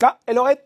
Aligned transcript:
Là, 0.00 0.18
elle 0.26 0.38
aurait 0.38 0.64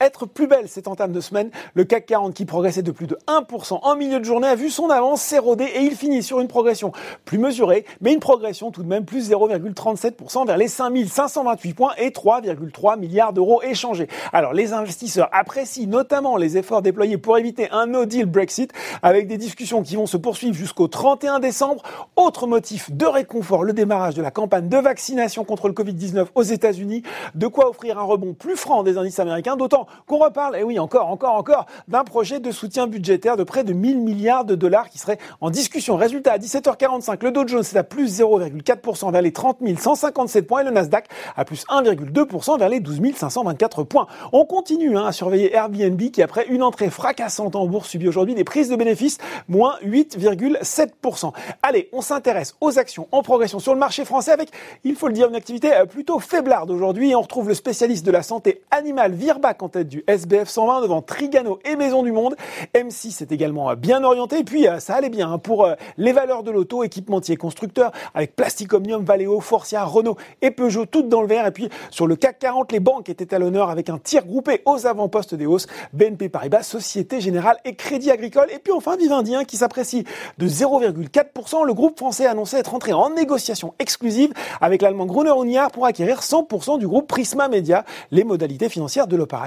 être 0.00 0.26
plus 0.26 0.46
belle 0.46 0.68
cette 0.68 0.88
entame 0.88 1.12
de 1.12 1.20
semaine. 1.20 1.50
Le 1.74 1.84
CAC 1.84 2.06
40 2.06 2.34
qui 2.34 2.44
progressait 2.44 2.82
de 2.82 2.90
plus 2.90 3.06
de 3.06 3.18
1% 3.26 3.78
en 3.82 3.96
milieu 3.96 4.18
de 4.18 4.24
journée 4.24 4.48
a 4.48 4.54
vu 4.54 4.70
son 4.70 4.90
avance 4.90 5.22
s'éroder 5.22 5.64
et 5.64 5.80
il 5.80 5.94
finit 5.94 6.22
sur 6.22 6.40
une 6.40 6.48
progression 6.48 6.92
plus 7.24 7.38
mesurée, 7.38 7.84
mais 8.00 8.12
une 8.12 8.20
progression 8.20 8.70
tout 8.70 8.82
de 8.82 8.88
même 8.88 9.04
plus 9.04 9.30
0,37% 9.30 10.46
vers 10.46 10.56
les 10.56 10.68
5528 10.68 11.74
points 11.74 11.92
et 11.98 12.10
3,3 12.10 12.98
milliards 12.98 13.32
d'euros 13.32 13.62
échangés. 13.62 14.08
Alors 14.32 14.52
les 14.52 14.72
investisseurs 14.72 15.28
apprécient 15.32 15.88
notamment 15.88 16.36
les 16.36 16.56
efforts 16.56 16.82
déployés 16.82 17.18
pour 17.18 17.38
éviter 17.38 17.70
un 17.70 17.86
no 17.86 18.04
deal 18.04 18.26
Brexit 18.26 18.72
avec 19.02 19.26
des 19.26 19.38
discussions 19.38 19.82
qui 19.82 19.96
vont 19.96 20.06
se 20.06 20.16
poursuivre 20.16 20.54
jusqu'au 20.54 20.88
31 20.88 21.40
décembre. 21.40 21.82
Autre 22.16 22.46
motif 22.46 22.90
de 22.90 23.06
réconfort, 23.06 23.64
le 23.64 23.72
démarrage 23.72 24.14
de 24.14 24.22
la 24.22 24.30
campagne 24.30 24.68
de 24.68 24.76
vaccination 24.76 25.44
contre 25.44 25.68
le 25.68 25.74
Covid-19 25.74 26.26
aux 26.34 26.42
États-Unis, 26.42 27.02
de 27.34 27.46
quoi 27.46 27.68
offrir 27.68 27.98
un 27.98 28.02
rebond 28.02 28.34
plus 28.34 28.56
franc 28.56 28.82
des 28.82 28.98
indices 28.98 29.18
américains 29.18 29.56
Autant 29.70 29.86
qu'on 30.08 30.18
reparle, 30.18 30.56
et 30.56 30.64
oui, 30.64 30.80
encore, 30.80 31.08
encore, 31.08 31.36
encore, 31.36 31.66
d'un 31.86 32.02
projet 32.02 32.40
de 32.40 32.50
soutien 32.50 32.88
budgétaire 32.88 33.36
de 33.36 33.44
près 33.44 33.62
de 33.62 33.72
1000 33.72 34.00
milliards 34.00 34.44
de 34.44 34.56
dollars 34.56 34.90
qui 34.90 34.98
serait 34.98 35.18
en 35.40 35.48
discussion. 35.48 35.94
Résultat, 35.94 36.32
à 36.32 36.38
17h45, 36.38 37.22
le 37.22 37.30
Dow 37.30 37.46
Jones 37.46 37.60
est 37.60 37.76
à 37.76 37.84
plus 37.84 38.20
0,4% 38.20 39.12
vers 39.12 39.22
les 39.22 39.30
30 39.30 39.58
157 39.78 40.48
points 40.48 40.62
et 40.62 40.64
le 40.64 40.72
Nasdaq 40.72 41.06
à 41.36 41.44
plus 41.44 41.64
1,2% 41.68 42.58
vers 42.58 42.68
les 42.68 42.80
12 42.80 43.00
524 43.14 43.84
points. 43.84 44.08
On 44.32 44.44
continue 44.44 44.96
hein, 44.96 45.06
à 45.06 45.12
surveiller 45.12 45.54
Airbnb 45.54 46.00
qui, 46.10 46.20
après 46.20 46.48
une 46.48 46.64
entrée 46.64 46.90
fracassante 46.90 47.54
en 47.54 47.68
bourse, 47.68 47.90
subit 47.90 48.08
aujourd'hui 48.08 48.34
des 48.34 48.42
prises 48.42 48.70
de 48.70 48.76
bénéfices, 48.76 49.18
moins 49.46 49.76
8,7%. 49.84 51.32
Allez, 51.62 51.88
on 51.92 52.00
s'intéresse 52.00 52.56
aux 52.60 52.76
actions 52.80 53.06
en 53.12 53.22
progression 53.22 53.60
sur 53.60 53.72
le 53.72 53.78
marché 53.78 54.04
français 54.04 54.32
avec, 54.32 54.50
il 54.82 54.96
faut 54.96 55.06
le 55.06 55.14
dire, 55.14 55.28
une 55.28 55.36
activité 55.36 55.70
plutôt 55.88 56.18
faiblarde 56.18 56.72
aujourd'hui. 56.72 57.14
On 57.14 57.20
retrouve 57.20 57.46
le 57.46 57.54
spécialiste 57.54 58.04
de 58.04 58.10
la 58.10 58.24
santé 58.24 58.62
animale 58.72 59.12
Virbac 59.12 59.59
en 59.62 59.68
tête 59.68 59.88
du 59.88 60.04
SBF 60.06 60.48
120 60.48 60.82
devant 60.82 61.02
Trigano 61.02 61.58
et 61.64 61.76
Maison 61.76 62.02
du 62.02 62.12
Monde. 62.12 62.36
M6 62.74 63.22
est 63.22 63.32
également 63.32 63.74
bien 63.74 64.02
orienté. 64.04 64.38
Et 64.38 64.44
puis, 64.44 64.68
euh, 64.68 64.78
ça 64.80 64.94
allait 64.94 65.10
bien 65.10 65.32
hein, 65.32 65.38
pour 65.38 65.64
euh, 65.64 65.74
les 65.98 66.12
valeurs 66.12 66.42
de 66.42 66.50
l'auto, 66.50 66.82
équipementier 66.84 67.36
constructeur, 67.36 67.92
avec 68.14 68.36
Plastic 68.36 68.72
Omnium, 68.72 69.04
Valeo, 69.04 69.40
Forcia, 69.40 69.84
Renault 69.84 70.16
et 70.42 70.50
Peugeot, 70.50 70.86
toutes 70.86 71.08
dans 71.08 71.22
le 71.22 71.28
vert. 71.28 71.46
Et 71.46 71.50
puis, 71.50 71.68
sur 71.90 72.06
le 72.06 72.16
CAC 72.16 72.38
40, 72.38 72.72
les 72.72 72.80
banques 72.80 73.08
étaient 73.08 73.34
à 73.34 73.38
l'honneur 73.38 73.70
avec 73.70 73.88
un 73.88 73.98
tir 73.98 74.24
groupé 74.24 74.62
aux 74.64 74.86
avant-postes 74.86 75.34
des 75.34 75.46
hausses. 75.46 75.66
BNP 75.92 76.28
Paribas, 76.28 76.62
Société 76.62 77.20
Générale 77.20 77.56
et 77.64 77.74
Crédit 77.74 78.10
Agricole. 78.10 78.48
Et 78.52 78.58
puis, 78.58 78.72
enfin, 78.72 78.96
Vivendi, 78.96 79.34
qui 79.46 79.56
s'apprécie 79.56 80.04
de 80.38 80.48
0,4%. 80.48 81.64
Le 81.64 81.74
groupe 81.74 81.98
français 81.98 82.26
a 82.26 82.32
annoncé 82.32 82.56
être 82.56 82.74
entré 82.74 82.92
en 82.92 83.10
négociation 83.10 83.74
exclusive 83.78 84.32
avec 84.60 84.82
l'allemand 84.82 85.06
Gruner 85.06 85.32
Uniar 85.42 85.70
pour 85.70 85.86
acquérir 85.86 86.20
100% 86.20 86.78
du 86.78 86.86
groupe 86.86 87.06
Prisma 87.06 87.48
Media. 87.48 87.84
Les 88.10 88.24
modalités 88.24 88.68
financières 88.68 89.06
de 89.06 89.16
l'opération 89.16 89.39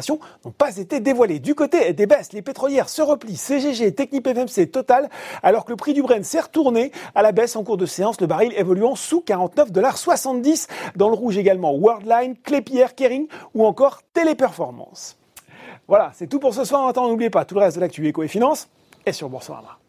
n'ont 0.45 0.51
pas 0.51 0.77
été 0.77 0.99
dévoilées. 0.99 1.39
Du 1.39 1.55
côté 1.55 1.93
des 1.93 2.05
baisses, 2.05 2.33
les 2.33 2.41
pétrolières 2.41 2.89
se 2.89 3.01
replient, 3.01 3.37
CGG, 3.37 3.93
Technip 3.93 4.27
FMC, 4.27 4.71
Total, 4.71 5.09
alors 5.41 5.65
que 5.65 5.71
le 5.71 5.75
prix 5.75 5.93
du 5.93 6.01
Brent 6.01 6.23
s'est 6.23 6.39
retourné 6.39 6.91
à 7.15 7.21
la 7.21 7.31
baisse 7.31 7.55
en 7.55 7.63
cours 7.63 7.77
de 7.77 7.85
séance, 7.85 8.19
le 8.21 8.27
baril 8.27 8.53
évoluant 8.55 8.95
sous 8.95 9.23
49,70 9.25 10.67
Dans 10.95 11.09
le 11.09 11.15
rouge 11.15 11.37
également, 11.37 11.73
Worldline, 11.75 12.35
Clépierre, 12.43 12.95
Kering 12.95 13.27
ou 13.53 13.65
encore 13.65 14.01
Téléperformance. 14.13 15.17
Voilà, 15.87 16.11
c'est 16.13 16.27
tout 16.27 16.39
pour 16.39 16.53
ce 16.53 16.63
soir. 16.63 16.85
Maintenant, 16.85 17.09
n'oubliez 17.09 17.29
pas 17.29 17.45
tout 17.45 17.55
le 17.55 17.61
reste 17.61 17.75
de 17.75 17.81
l'actu 17.81 18.07
éco 18.07 18.23
et 18.23 18.27
finance 18.27 18.69
est 19.05 19.11
sur 19.11 19.29
Boursorama. 19.29 19.82